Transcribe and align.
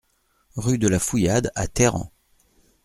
Rue 0.55 0.79
de 0.79 0.87
la 0.87 0.97
Fouillade 0.97 1.51
à 1.53 1.67
Teyran 1.67 2.11